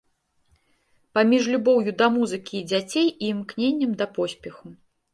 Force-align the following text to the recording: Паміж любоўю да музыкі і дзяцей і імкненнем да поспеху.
Паміж 1.17 1.43
любоўю 1.57 1.95
да 2.01 2.09
музыкі 2.17 2.53
і 2.63 2.65
дзяцей 2.75 3.07
і 3.15 3.25
імкненнем 3.33 3.91
да 4.05 4.13
поспеху. 4.21 4.79